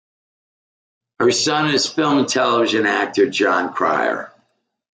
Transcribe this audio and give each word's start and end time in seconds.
Her 1.19 1.29
son 1.29 1.69
is 1.75 1.85
film 1.85 2.17
and 2.17 2.27
television 2.27 2.87
actor 2.87 3.29
Jon 3.29 3.71
Cryer. 3.71 4.33